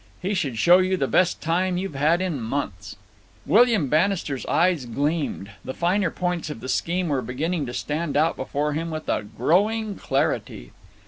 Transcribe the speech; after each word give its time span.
He 0.19 0.33
should 0.33 0.57
show 0.57 0.79
you 0.79 0.97
the 0.97 1.05
best 1.07 1.41
time 1.41 1.77
you've 1.77 1.93
had 1.93 2.21
in 2.23 2.41
months." 2.41 2.95
William 3.45 3.87
Bannister's 3.87 4.47
eyes 4.47 4.85
gleamed. 4.87 5.51
The 5.63 5.75
finer 5.75 6.09
points 6.09 6.49
of 6.49 6.59
the 6.59 6.69
scheme 6.69 7.07
were 7.07 7.21
beginning 7.21 7.67
to 7.67 7.73
stand 7.75 8.17
out 8.17 8.35
before 8.35 8.73
him 8.73 8.89
with 8.89 9.07
a 9.07 9.21
growing 9.21 9.93
clarity. 9.95 10.71